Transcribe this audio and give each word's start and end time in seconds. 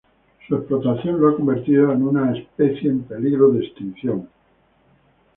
Su 0.47 0.55
explotación 0.55 1.21
lo 1.21 1.29
ha 1.29 1.35
convertido 1.35 1.91
en 1.93 2.01
una 2.01 2.35
especies 2.35 2.85
en 2.85 3.03
peligro 3.03 3.51
de 3.51 3.63
extinción. 3.63 4.27